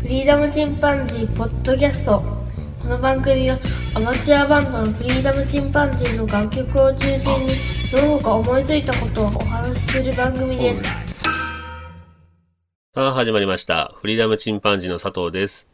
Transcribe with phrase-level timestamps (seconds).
[0.00, 2.22] フリーダムチンパンジーポッドキャスト。
[2.80, 3.58] この番組は
[3.94, 7.54] アマチュアバンドのフリーダムチンパンジーの楽曲を中心に
[7.90, 10.84] どうか思いついたことをお話しする番組です。
[10.84, 10.90] さ
[12.94, 13.92] あ始まりました。
[13.96, 15.68] フリーダムチンパンジーの佐藤です、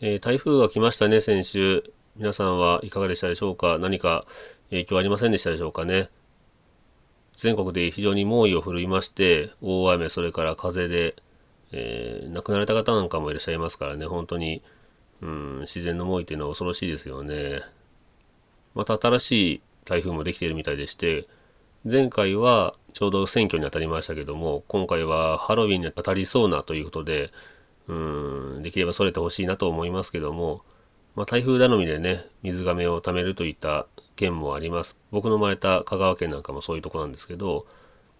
[0.00, 1.84] えー台風が来ましたね先週。
[2.16, 3.78] 皆さんはいかがでしたでしょうか？
[3.78, 4.26] 何か
[4.70, 6.10] 影響ありませんでしたでしょうかね？
[7.36, 11.14] 全国で非常に猛威を振るいまして大雨それから風で、
[11.72, 14.62] えー亡くなられた方なんかもいらっしゃいますからね本当に、
[15.20, 17.62] うん、自然の猛威というのは恐ろしいですよね。
[18.74, 21.26] また新しい台風もできているみたいでして
[21.84, 27.32] 前回はちょうど選挙に当たりましたけども今回はハロウィンに当たりそうなということで
[27.88, 27.94] う
[28.58, 30.62] んできればそれてほしいなと思いますけども、
[31.16, 34.98] まあ、台風頼みでね水がめを貯めるといった県もあります。
[35.10, 37.66] 僕の生まれた香川県なんかもそういうとこなんですけど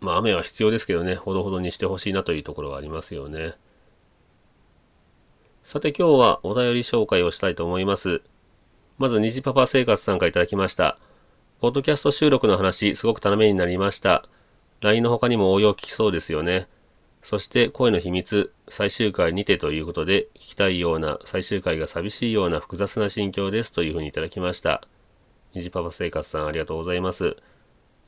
[0.00, 3.54] まあ雨は必要ですけどねほどほどにしてほしいなというところはありますよね
[5.62, 8.22] さて今日はお便り紹介をしたいと思います
[8.98, 10.98] まず虹パパ生活さんからいただきました
[11.60, 14.24] ポッドキャスト収録の話、すごくためになりました。
[14.80, 16.68] LINE の他にも応用聞きそうですよね。
[17.20, 24.88] そして声の秘密、最終回にてということで、聞きたいような、最終回が寂しいような複雑な心境ですというふうにいただきました。
[25.52, 27.36] 虹パパ生活さんありがとうございます。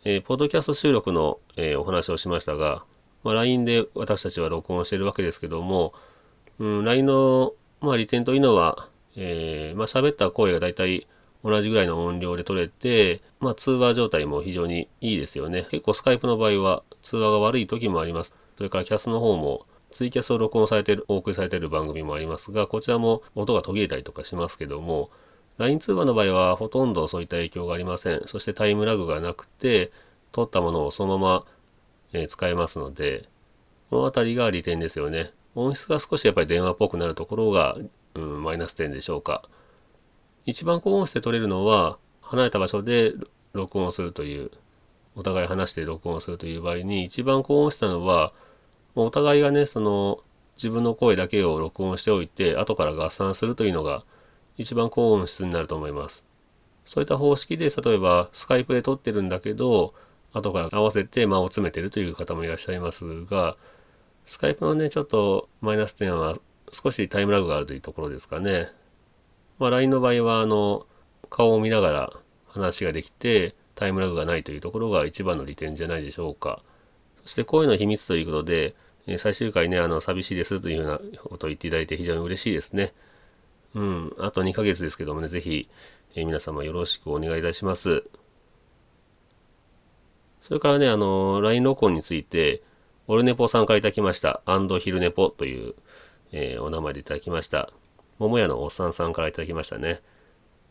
[0.05, 2.85] えーポッドキャスト収録の、えーお話をしましたが、
[3.23, 5.95] まあ、LINE で私たちは録音しているわけですけども、
[6.59, 11.07] うん、LINE の、まあ、利点というのは、えーまあ、喋った声がだいたい
[11.45, 15.69] 同じぐらいの音量で取れて、まあ、通話状態も非常にいいですよね。
[15.71, 18.35] 結構スカイプの場合は通話が悪い時もあります。
[18.57, 25.11] それからキャスの方もツイキャスを録音されてる、お送りされている番組もありますが、こちらも音が途切れたりとかしますけども、
[25.63, 28.23] LINE 通話の場合はほとんどそういった影響がありません。
[28.27, 29.93] そしてタイムラグがなくて、
[30.33, 31.45] 取ったものをそのまま、
[32.13, 33.29] え使えますので、
[33.89, 35.33] このあたりが利点ですよね。
[35.55, 37.77] 音質が少しやっぱり電話っぽくなるところが、
[38.15, 39.43] うん、マイナス点でしょうか。
[40.45, 43.13] 一番高音質で取れるのは離れた場所で
[43.53, 44.51] 録音するという
[45.15, 48.33] お互い話して録音するという場合に一番高音質なのは
[48.95, 50.19] お互いがねその
[50.57, 54.05] 自分の声だけを録音しておいて後から合算するというのが
[54.57, 56.25] 一番高音質になると思います
[56.85, 59.95] そういった方式で例えばスカイプで撮ってるんだけど
[60.33, 63.57] 後から合わせて間を詰めてるという方もいらっしゃいますが
[64.27, 66.37] スカイプのねちょっとマイナス点は
[66.71, 68.71] 少しタイムラグがあるというところですかね
[69.59, 70.87] まあ、LINE の場合はあの
[71.31, 72.13] 顔を見ながら
[72.49, 76.63] 話ができてタイムラグがないというところが一番の利点じゃないでしょうか。
[77.23, 78.75] そして声の秘密ということで、
[79.19, 82.93] 最終回ね、あの寂しいですというようなことを言っていただいて非常に嬉しいですね。
[83.75, 85.69] うん、あと2ヶ月ですけどもね、ぜひ、
[86.15, 88.05] えー皆様よろしくお願いいたします。
[90.41, 92.63] それからね、あの、LINE 録音について、
[93.07, 94.43] オルネポさんからいただきました。
[94.45, 95.75] アンドヒルネポという、
[96.33, 97.71] えーお名前でいただきました。
[98.19, 100.03] 桃屋のおっさんさんからいただきましたね。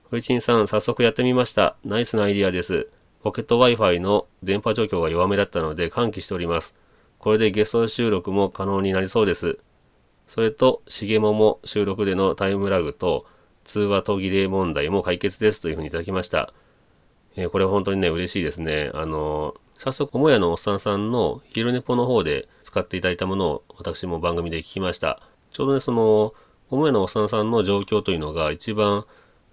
[0.10, 1.78] ふいちんさん、早速やってみました。
[1.84, 2.88] ナイスなアイディアです。
[3.24, 6.76] ポケット Wi-Fi の電波状況が弱めだったので歓喜しております。
[7.18, 9.60] これでゲスト収録も可能になりそうです。
[10.32, 13.26] それと、しげもも収録でのタイムラグと
[13.66, 16.54] 通話途切れ問題も解決ですというふうにいただきました。
[17.36, 18.92] えーこれ本当にね、嬉しいですね。
[18.94, 25.22] あの早速、もやのおっさんさんの昼寝ぽの方で使っていただいたものを私も番組で聞きました。
[25.52, 26.34] ちょうどね、その、
[26.70, 29.06] 桃屋のおっさんさんの状況というのが一番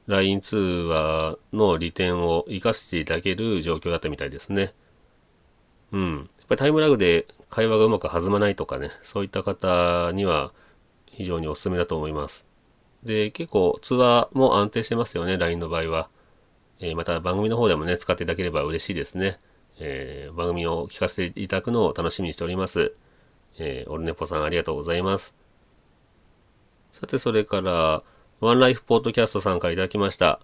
[0.06, 4.74] LINE 通話の利点を活かしていただける状況だったみたいですね。
[5.90, 6.18] うん。
[6.38, 10.52] やっぱりタイムラグで会話がうまく弾まないとかね、そういった方には
[11.18, 12.46] 非常におすすめだと思います。
[13.02, 16.08] で、結構通話も安定してますよね、LINE の場合は。
[16.78, 19.40] えーまた番組の方でもね、使っていただければ嬉しいですね。
[19.80, 22.94] えー番組を聞かせていただくのを楽しみにしております。
[23.58, 25.34] えーオルネポさんありがとうございます。
[26.92, 28.04] さて、それから、
[28.38, 30.38] ワンライフポッドキャストさんからいただきました。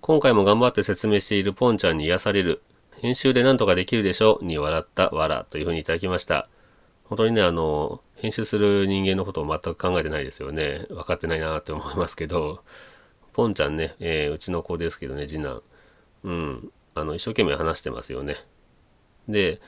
[0.00, 2.62] 今回も頑張って説明しているポンちゃんに癒される。
[3.00, 6.48] 編集でなんとかできるでしょうに笑ったわらというふうにいただきました。
[7.10, 10.86] 本当にね、あの、編集する人間のことを全く考えてないですよね。
[10.90, 12.62] 分かってないなって思いますけど、
[13.32, 15.62] ポンちゃんね、えーうちの子ですけどね、次男。
[16.22, 16.72] うん。
[16.94, 18.36] あの、一生懸命話してますよね。
[19.28, 19.60] で、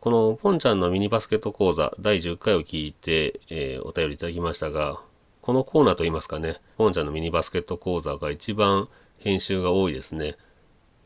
[0.00, 5.00] このポンちゃんのミニバスケット講座第10回を聞いて、えーお便りいただきましたが、
[5.40, 10.36] このコーナーといいますかね、ポンちゃんのミニバスケット講座が一番編集が多いですね。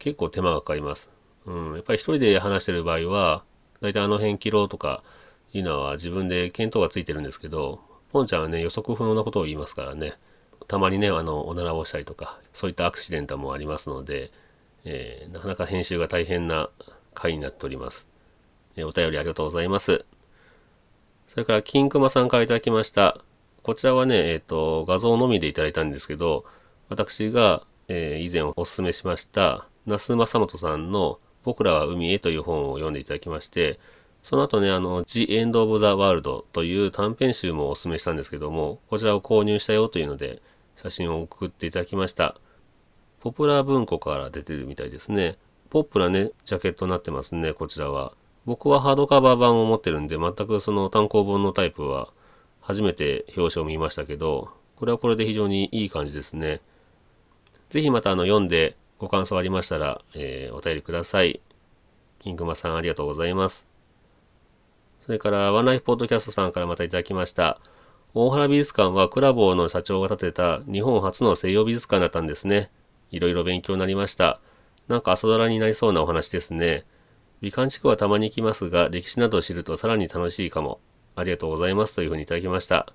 [0.00, 1.12] 結構手間がかかります。
[1.46, 3.44] うん、やっぱり一人で話してる場合は、
[3.80, 5.04] 大体あの辺切ろうとか
[5.52, 7.80] いうのは自分で見当がついてるんですけど、
[8.12, 10.14] ポンちゃんはね、予測不能なことを言いますからね、
[10.68, 14.30] たまにね、あの、おならをしたりとか、そういったアクシデントもありますので、
[14.84, 16.70] えーなかなか編集が大変な
[17.14, 18.08] 回になっております。
[18.76, 20.04] えーお便りありがとうございます。
[21.26, 23.18] それから、金熊さんからいただきました。
[23.62, 26.44] こちらはね、えっ、と、画像のみでいただいたんですけど、
[26.88, 33.78] 私が、えー以前お勧めしました、那須正元さんの僕らは海へという本を読んでいただきまして、
[34.22, 40.42] その後ね、あの、The End of the World という短編集もお勧めしたんですけども、こちらを購入したよというので、
[40.76, 42.36] 写真を送っていただきました。
[43.20, 45.36] ポプラ文庫から出てるみたいですね。
[45.70, 48.12] ポップなね、ジャケットになってますね、こちらは。
[48.46, 52.08] 僕はハードカバー版を持ってるんで、全くその単行本のタイプは
[52.60, 56.60] 初めて表紙を見ましたけど、これはこれで非常にいい感じですね。
[57.68, 61.40] ぜひまたあの読んでご感想ありましたら、えーお便りください。
[62.20, 63.69] キングマさんありがとうございます。
[65.00, 67.58] それから、ワンライフポッドキャストさんからまたいただきました。
[68.12, 72.70] 大原美術館はクラボーの社長が建てた日本初の西洋美術館だったんですね。
[73.10, 74.40] いろいろ勉強になりました。
[74.88, 76.84] なんか朝ドラになりそうなお話ですね。
[77.40, 80.80] 美観地区はたまに行きますが、歴史などを知るとさらに楽しいかも。
[81.16, 82.92] ありがとうございますというふうにいただきました。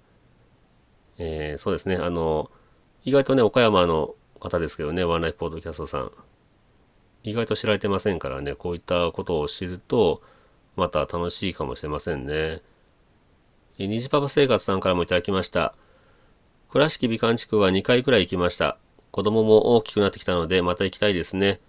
[1.17, 1.95] えーそうですね。
[1.95, 2.51] あの、
[3.03, 6.11] 意外とね、岡山の方ですけどね、ワンライフポッドキャストさん。
[7.23, 10.21] 意外と知られてませんからね、こういったことを知ると、
[10.75, 12.61] また楽しいかもしれませんね。
[13.77, 15.75] 虹パパ生活さんからもいただきました。
[16.69, 18.77] 倉敷美観地区は2回くらい行きました。
[19.11, 21.59] 子供も大きくなってきたので、また行きたいですね。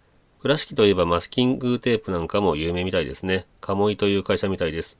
[0.41, 3.47] 倉敷といえばマスキングテープなんかも有名みたいですね。
[3.61, 4.99] 鴨居という会社みたいです。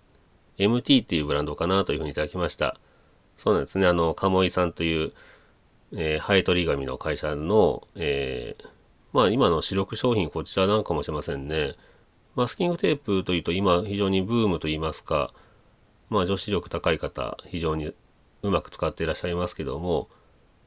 [0.59, 2.77] MT っていうブランドかなというふうにいただきました。
[3.37, 3.87] そうなんですね。
[3.87, 5.13] あの、鴨居さんという、
[5.93, 8.67] えーハエトリ紙の会社の、えー
[9.13, 11.75] まあ今の主力商品こちらなんかもしれませんね。
[12.37, 15.33] マスキングテープというと今非常にブームと言いますか、
[16.11, 17.95] まあ女子力高い方非常に
[18.43, 20.11] うまく使っていらっしゃいますけども、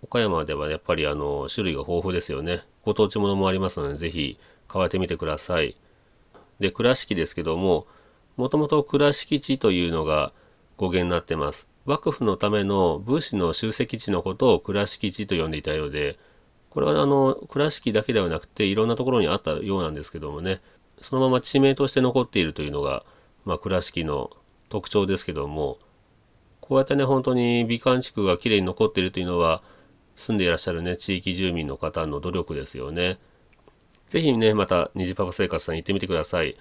[0.01, 2.63] 岡山ではやっぱりあの種類が豊富ですよね。
[2.83, 5.77] ご当地ものもありますのでぜひ買われてみてください。
[6.59, 7.85] で、倉敷ですけども、
[8.35, 10.33] もともと倉敷地というのが
[10.77, 11.67] 語源になってます。
[11.85, 16.17] 幕府のための武士の集積地のことを倉敷地と呼んでいたようで、
[16.71, 20.61] これはあの倉敷だけではなくていろんなところにあったようなんですけどもね、
[21.01, 23.03] そのまま地名として残っているというのが、
[23.45, 24.31] まあ、倉敷の
[24.69, 25.77] 特徴ですけども、
[26.61, 29.63] こうやってね、本当に美観地区がきれいに残っているというのは、
[30.15, 33.17] 住んでいらっしゃるね、地域住民の方の努力ですよね。
[34.09, 36.57] ぜひね、また、虹パパ生活さん行ってみてください。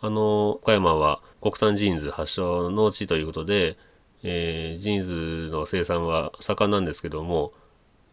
[0.00, 3.78] あの、岡山は国産ジーンズ発祥の地ということで、
[4.22, 7.52] えージーンズの生産は盛んなんですけども、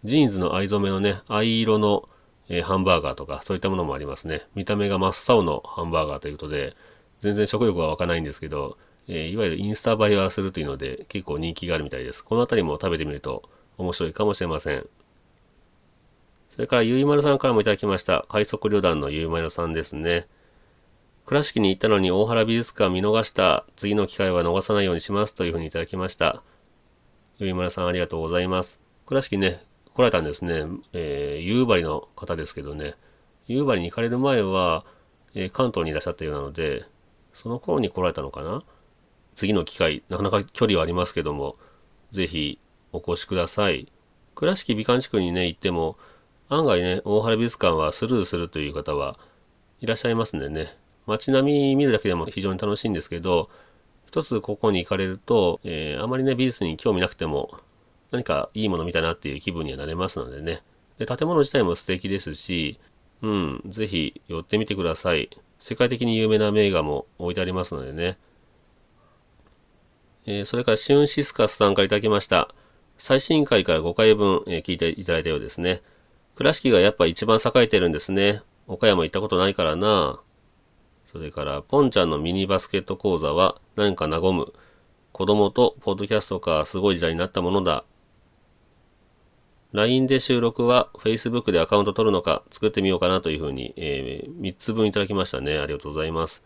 [0.03, 2.07] ジーンズの藍染めのね、藍色の、
[2.49, 4.47] えーハンバーガーとか、そういったものもありますね。
[4.55, 6.75] 見た目が真っ青のハンバーガーということで、
[7.19, 8.77] 全然食欲は湧かないんですけど、
[9.07, 12.23] えーいわゆるインスタ映えはするというので、結構人気があるみたいです。
[12.23, 13.43] この辺りも食べてみると
[13.77, 14.87] 面白いかもしれません。
[16.49, 18.25] それから、ゆいまるさんからもいただきました。
[18.29, 20.27] 快速旅団のゆいまるさんですね。
[21.27, 23.65] 倉敷に行ったのに大原美術館見逃した。
[23.75, 25.35] 次の機会は逃さないようにします。
[25.35, 26.41] というふうにいただきました。
[27.37, 28.79] ゆいまるさんありがとうございます。
[29.05, 29.61] 倉敷ね、
[29.97, 30.65] 来られたんですね。
[30.93, 32.93] えー、夕張の方ですけどね。
[33.47, 34.85] 夕張に行かれる前は、
[35.33, 36.85] えー関東にいらっしゃったようなので、
[37.33, 38.61] その頃に来られたのかな
[39.33, 41.55] 次の機会、なかなか距離はありますけども、
[42.11, 42.59] ぜひ
[42.93, 43.91] お越しください。
[44.35, 45.97] 倉敷美観地区にね、行っても、
[46.47, 49.17] 案外ね、大原美術館はスルーするという方は
[49.81, 50.77] いらっしゃいますんでね、
[51.07, 53.49] 街並み見るだけでも非常に楽しいんですけど、
[54.05, 57.57] 一つここに行かれると、えーあまりね、美術に興味なくても、
[58.11, 60.61] 何かいいもの見たなっていう気分にはなれますのでね。
[60.97, 62.79] で、建物自体も素敵ですし、
[63.21, 65.29] うん、ぜひ寄ってみてください。
[65.59, 68.17] 世界的に有名な名画も置いてありますのでね。
[70.25, 72.53] えーそれからシュンシスカスさんからいただきました。
[72.97, 75.81] 最新回から5回分、えー聞いていただいたようですね。
[76.35, 78.41] 倉敷がやっぱ一番栄えてるんですね。
[78.67, 80.19] 岡山行ったことないからな。
[81.05, 84.53] それから、ポンちゃんのミニバスケット講座は何か和む。
[85.13, 87.85] 子供とポッドキャストかすごい時代になったものだ。
[89.73, 95.57] LINE で収録は Facebook でアカウント取るのか作ってみようかなというふうに、え3つ分いただきましたね。
[95.57, 96.43] ありがとうございます。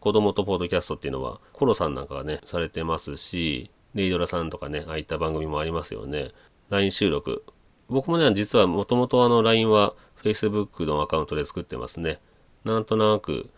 [0.00, 6.30] 子供とポッドキャストっていうのは、コロさんなんかがね、されてますし、レイドラさんとかね、ああいった番組もありますよね。
[6.70, 7.44] LINE 収録。
[7.88, 12.20] 僕もね、実はもともとあの LINE は Facebook のアカウントで作ってますね。
[12.64, 13.50] なんとなく、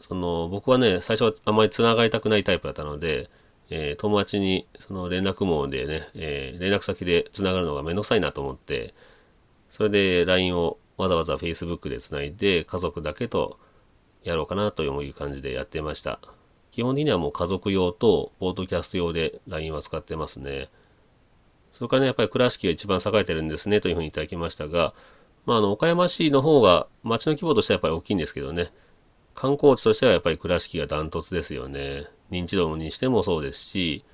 [0.00, 3.30] その僕はね、最初はあまり繋がりたくないタイプだったので、
[3.70, 8.94] えー友達にその連絡網でね、えー連絡先で繋がるのがめんどくさいなと思って、
[9.70, 13.58] それで LINE をわざわざ Facebook で繋いで家族だけと
[14.24, 16.20] やろうかなという感じでやってました。
[16.72, 20.68] 基本的にはもう家族用とポートキャスト用で LINE は使ってますね。
[21.72, 24.94] それからね、やっぱり倉敷が一番栄えてるんですねというふうにいただきましたが、
[25.44, 28.72] まあ、あの、岡山市の方が町の規模としてはやっぱり大きいんですけどね、
[29.36, 32.06] 観光地としてはやっぱり倉敷がダントツですよね。
[32.30, 34.04] 認知度にしてもそうですし、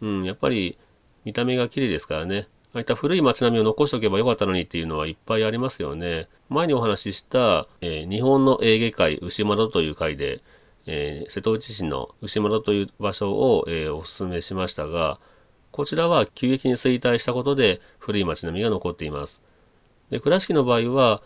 [0.00, 0.78] うん、やっぱり
[1.24, 2.46] 見た目が綺麗ですからね。
[2.72, 6.28] ああいった古い街並みを残しておけばよかったのにっていうのはいっぱいありますよね。
[6.50, 10.42] 前にお話しした、えー、日本のエーゲ海牛窓という回で、
[10.86, 15.18] えー、瀬戸内市の牛窓という場所を、えー、お勧めしましたが、
[15.72, 19.42] こちらは急激に衰退したことで古い街並みが残っています。
[20.10, 21.22] で、倉敷の場合は、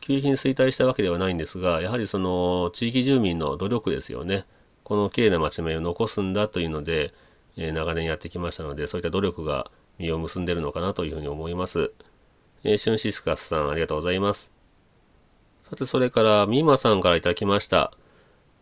[0.00, 4.46] 急激に衰退したわけではないんですが、やはりその地域住民の努力ですよね。
[4.84, 7.12] この綺麗な街並みを残すんだというので、
[7.56, 11.92] えー、長年やってきましたので、そういった努力が実を結んでるのかなというふうに思います。
[12.64, 14.52] えー、シュンシスカスさん、ありがとうございます。
[15.68, 17.92] さて、それから、ミーマさんからいただきました。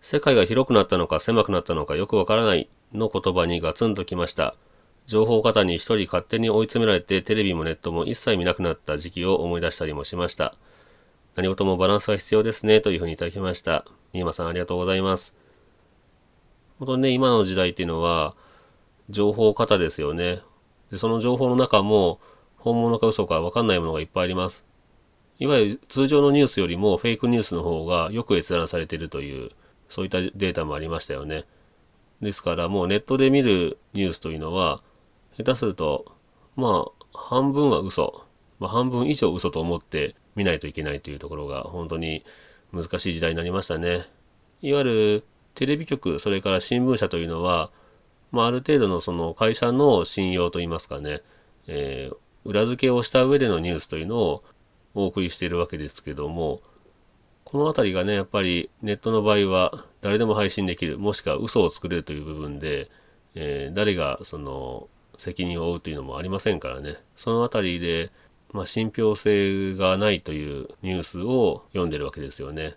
[0.00, 4.54] 世界が広くなったのか狭くなったのかよくわからないの言葉にガツンときました。
[5.06, 10.54] 情報過多に一人勝手に追い詰められてテレビもネットも一切見なくなった時期を思い出したりもしました。
[11.36, 13.84] 何事もバランスが必要ですねというふうにいただきました。
[14.12, 15.34] ミーマさんありがとうございます。
[16.78, 18.34] 本当にね、今の時代っていうのは
[19.10, 20.40] 情報過多ですよね。
[20.90, 22.20] で、その情報の中も
[22.56, 24.64] 本物か嘘かわかんないものがいっぱいあります。
[25.38, 29.50] いわゆる通常のニュースよりもフェイクニュースの方がよく閲覧されているという、
[29.88, 31.44] そういったデータもありましたよね。
[32.20, 34.82] ですからもうネットで見るニュースというのは、
[35.36, 36.16] 下手すると、
[36.56, 38.24] まあ、半分は嘘、
[38.58, 42.24] まあ、半分以上嘘と思って見ないといけないというところが本当に
[42.72, 44.06] 難しい時代になりましたね。
[44.62, 47.70] いわゆるテレビ局、それから新聞社というのは、
[48.30, 51.22] まあ、ある程度のその会社の信用といいますかね、
[51.66, 54.44] えー、裏付けをした上でのニュースというのを
[54.94, 56.60] お送りしているわけですけども、
[57.44, 62.90] この辺りがね、やっぱりネットの場合は誰でも配信できる、もしくは嘘を作れるという部分で、
[63.34, 66.96] えー、誰がその責任を負うというのもありませんからね。
[67.16, 68.12] その辺りで、
[68.52, 72.76] まあ、信憑性がないというニュースを読んでるわけですよね。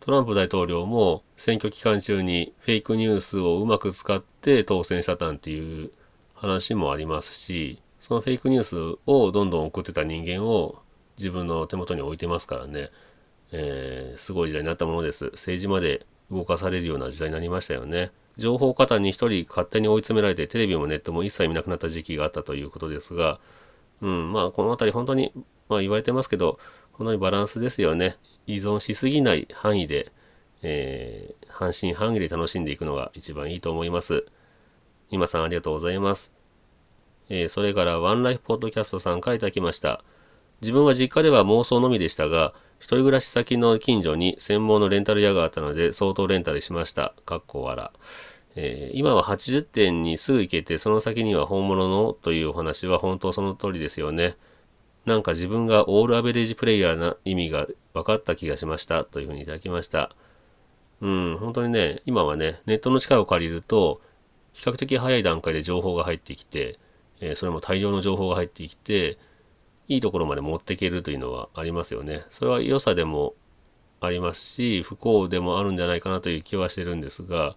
[0.00, 5.90] トランプ大統領も選挙期間中にフェイクニュースをうまく使って当選したたんっていう
[6.34, 10.80] 話もありますし、そのフェイクニュースをどんどん送ってた人間を
[11.16, 12.90] 自分の手元に置いてますからね、
[13.50, 15.26] えー、すごい時代になったものです。
[15.32, 18.10] 政治まで動かされるような時代になりましたよね。
[18.36, 23.40] 情報過多に一人勝手に追い詰められてテレビもネットも一切見なくなった時期があったということですが、
[24.00, 25.32] うん、まあこの辺り本当に、
[25.68, 26.58] まあ言われてますけど、
[26.92, 28.16] 本当にバランスですよね。
[28.46, 30.12] 依存しすぎない範囲で、
[30.62, 34.26] えー、半信半疑で楽しんでいくのが一番いいと思います。
[35.10, 36.32] 今さんありがとうございます。
[37.28, 40.02] えー、それからワンライフポッドキャストさんからいただきました。
[40.60, 47.14] 自分は実家では妄想のみでしたが、一人暮らし先の近所に専門のレンタル屋があったので相当レンタルしました。
[47.26, 47.90] かっこ笑。
[48.60, 54.36] えー、今は80点にすぐ行けてその先には本物のというお話は本当その通りですよね。
[55.06, 60.10] なんか自分がオールアベレージプレイヤーな意味が分かった気がしましたというふうにいただきました。
[61.00, 64.00] うん、本当にね、今はね、ネットの力を借りると
[64.54, 66.80] 比較的早い段階で情報が入ってきて、
[67.20, 69.18] えー、それも大量の情報が入ってきて、
[69.86, 72.24] いいところまで持っていけるというのはありますよね。
[72.30, 73.34] それは良さでも
[74.00, 77.54] ありますし、不幸でもあるんじゃないかなという気はしてるんですが、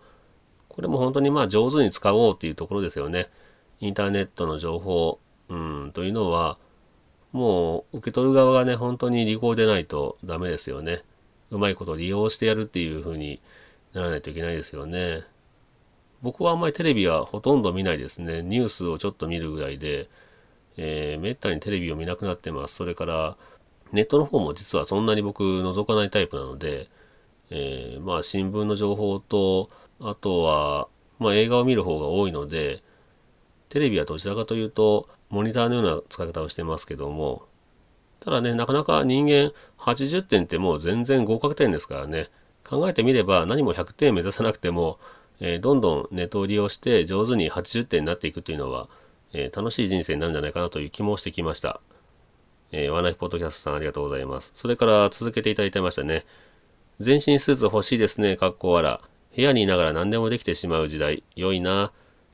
[0.72, 3.30] これも本当にまあ上手に使おうっていうところですよね。
[3.82, 6.58] インターネットの情報、うん、というのは、
[7.34, 11.04] もう受け取る側がね、本当に利口でないとダメですよね。
[11.50, 13.42] うまいこと利用してやるっていう風に
[13.94, 15.24] ならないといけないですよね。
[16.22, 18.42] 僕はあんまりテレビはほとんど見ないですね。
[18.42, 20.10] ニュースをちょっと見るぐらいで、
[20.78, 22.75] えー、めったにテレビを見なくなってます。
[22.75, 23.38] それから、
[23.92, 26.88] ネットの方も実はそんなに僕覗かないタイプなので、
[27.50, 29.68] えー、まあ新聞の情報と、
[30.01, 30.88] あとは、
[31.20, 32.84] まあ映画を見る方が多いので、
[33.70, 37.43] テレビはどちらかというと、モニターのような使い方をしてますけども、
[38.20, 42.29] ただね、なかなか人間80点ってもう全然合格点ですからね、
[42.63, 45.00] 考えてみれば何も100点目指さなくても、
[45.39, 48.89] えー、どんどんネットを利用して上手に80点になっていくというのは、
[49.34, 51.81] えー、楽しい人生になるんじゃないかなという気もしてきました。
[52.72, 54.51] えー、ワンライフポッドキャストさんありがとうございます。
[54.55, 56.25] それから続けていただいてましたね。
[57.00, 59.01] 全身スーツ欲しいですね、かっこわら。
[59.36, 61.24] 部屋にいながら何でもできてしまう時代。
[61.36, 61.92] 良いな。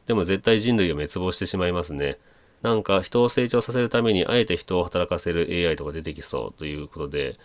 [0.08, 2.18] でも絶対人類を滅亡してしまいますね。
[2.62, 7.38] なんか人を成長させるためにあえて人を働かせる AI とか出てきそうということで、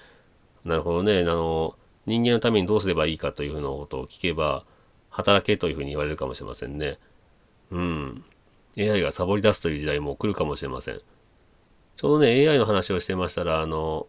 [0.65, 1.21] なるほどね。
[1.21, 4.65] あの、人間のためにどうすればいいかというふうなことを聞けば、
[5.11, 6.99] 働けというふうに言われるかもしれませんね。
[7.71, 8.25] うん。
[8.79, 11.01] AI がサボり出すという時代も来るかもしれません。
[11.97, 14.07] ちょうどね、AI の話をしてましたら、あの、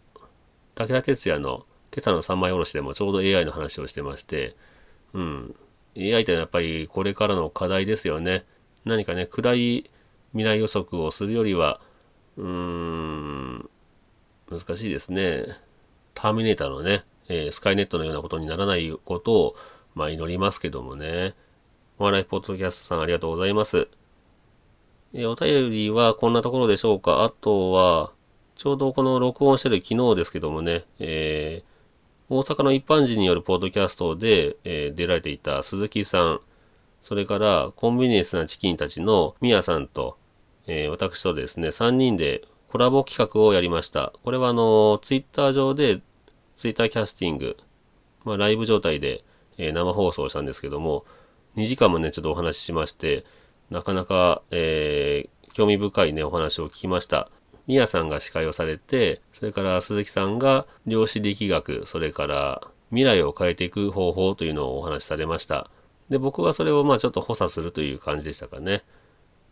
[0.76, 4.56] 武田鉄矢の今朝の三枚おろしでもちょうど AI の話をしてまして、
[5.14, 5.56] うん。
[5.98, 8.46] AI ってやっぱりこれからの課題ですよね。
[8.86, 9.90] 何かね、暗い
[10.32, 11.80] 未来予測をするよりは、
[12.38, 13.70] うーん、
[14.50, 15.46] 難しいですね。
[16.14, 19.56] ターミネーターのね、えー、スカイネットのようなことにならないことを、
[19.96, 21.36] まあ祈りますけどもね。
[22.00, 23.88] お笑いポッドキャストさんありがとうございます。
[25.14, 27.24] えーお便りはこんなところでしょうか。
[27.24, 28.12] あとは、
[28.56, 31.73] ちょうどこの録音してる昨日ですけどもね、えー
[32.36, 36.42] 大阪の一般人によるポッドキャストで、えー出られていた鈴木さん、
[37.04, 40.18] それからコンビニエンスなチキンたちのミヤさんと、
[40.66, 44.14] えー私とですね、3人でコラボ企画をやりました。
[44.24, 46.02] これはあの、ツイッター上で、
[46.56, 47.56] ツイッターキャスティング、
[48.26, 49.24] まあ、ライブ状態で、
[49.60, 51.06] えー生放送したんですけども、
[51.56, 53.26] 2時間もね、ちょっとお話ししまして、
[53.70, 57.30] なかなか、えー興味深いね、お話を聞きました。
[57.68, 65.70] ミヤさんが司会をされて、それから鈴木さんが量子力学、それから未来を変えていく方法というのをお話しされました。
[66.10, 68.84] で、僕はそれをまあちょっと補佐するという感じでしたかね。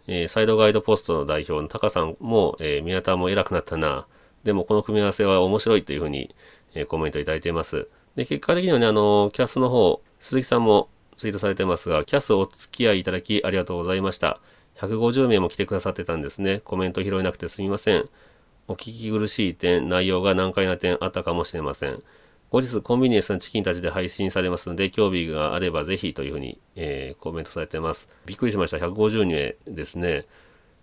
[0.07, 4.07] えーサイドガイドポストの代表のタカさんも、えー宮田も偉くなったな。
[4.43, 6.35] でもこの組み合わせは面白いというふうに、
[6.73, 7.87] えーコメントいただいています。
[8.15, 14.39] で、結果的にはね、あのキャスの方、鈴木さんもツイートされてますが、キャスお付き合いいただきありがとうございました。
[14.81, 16.59] 150名も来てくださってたんですね。
[16.59, 18.09] コメント拾えなくてすみません。
[18.67, 22.01] お聞き苦しい点、内容が難解な点あったかもしれません。
[22.49, 28.09] 後日コンビニエンスのチキンたちで配信されますので、興味があればぜひというふうに、えーコメントされてます。
[28.25, 28.77] びっくりしました。
[28.77, 30.25] 150名ですね。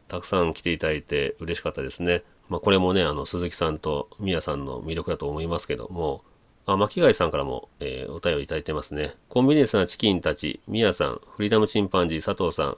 [0.06, 2.22] たくさん来ていただいて嬉しかったですね。
[2.48, 6.22] まあこれもね、あの、鈴木さんとミヤさんの魅力だと思いますけども、
[6.66, 9.16] あ、巻貝さんからも、えーお便りいただいてますね。
[9.28, 12.76] コンビニエンスなチキンたち、ミヤさん、フリーダムチンパンジー佐藤さん、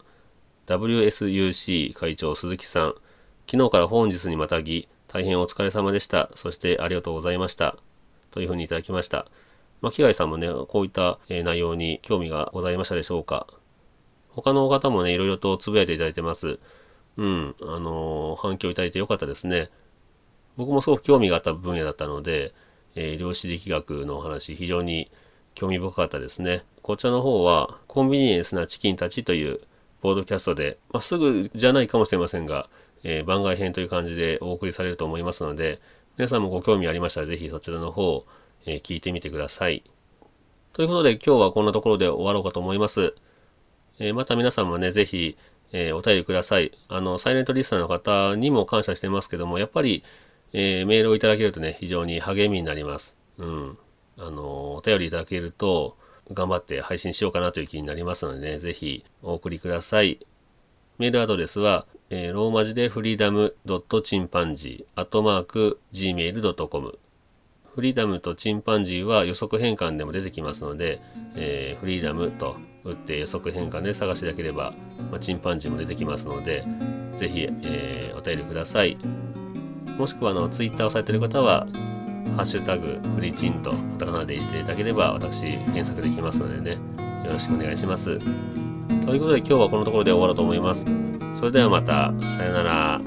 [0.71, 2.95] WSUC 会長鈴木さん、
[3.51, 6.31] 昨日から本日にまたぎ、大変お疲れ様でした。
[6.37, 7.77] そしてありがとうございました。
[8.31, 9.27] というふうにいただきました。
[9.81, 13.49] 巻貝さんもね、こういった、内容に興味がございましたでしょうか。
[14.29, 16.61] 他の方もね、いろいろとつぶやいていただいてます。
[17.17, 19.71] うん、あのー反響いただいてよかったですね。
[20.57, 22.55] 僕もすごく興味があった分野だったので、
[22.95, 25.11] えー量子力学のお話、非常に
[25.57, 26.63] 興味深かったですね。
[26.83, 29.61] こちらの方は、コンビニエンスなチキンたちという
[30.01, 32.69] ポードキャストで、まあ、すぐじゃないかもしれませんが、
[33.03, 35.81] えー番外編という感じでお送りされると思いますので、
[36.17, 38.25] 皆さんもご興味ありましたら、ぜひそちらの方、
[38.67, 39.83] えー聞いてみてください。
[40.73, 43.15] ということで、今日はこんなところで終わろうかと思います。
[43.99, 45.37] えーまた皆さんもね、ぜひ、
[45.73, 46.73] えーお便りください。
[46.89, 50.03] あの、サイレントリスナーの方にも感謝してますけども、やっぱり、
[50.53, 53.17] えーメールをいただけるとね、非常に励みになります。
[53.39, 53.79] うん。
[54.19, 55.97] あの、お便りいただけると、
[56.33, 60.19] 頑張って配信しようかなという気になりますのでね、ぜひお送りください。
[60.99, 66.99] メールアドレスは、えーローマ字でフリーダムドットチンパンジーアットマーク gmail.com
[67.75, 71.01] フリーダムとチンパンジーは予測変換でも出てきますので、
[71.37, 74.75] えーフリーダムと打って予測変換で探していただければ、
[75.11, 76.65] まあ、チンパンジーも出てきますので、
[77.17, 78.99] ぜひ、えーお便りください。
[79.97, 81.67] もしくはあのツイッターをされている方は、
[82.37, 86.79] ハッシュタグフリチンとカタカナで言っていただければ私検索できますのでね、
[87.25, 88.19] よろしくお願いします。
[89.05, 90.87] ということで今日はこのところで終わろうと思います。
[91.35, 93.01] それではまた、さよなら。